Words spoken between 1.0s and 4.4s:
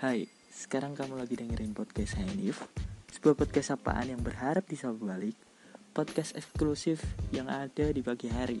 lagi dengerin podcast Hanif Sebuah podcast apaan yang